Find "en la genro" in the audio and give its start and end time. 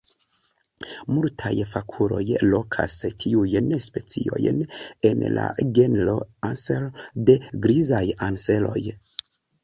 5.09-6.15